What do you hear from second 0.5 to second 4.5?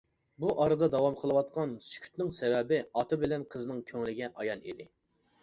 ئارىدا داۋام قىلىۋاتقان سۈكۈتنىڭ سەۋەبى ئاتا بىلەن قىزنىڭ كۆڭلىگە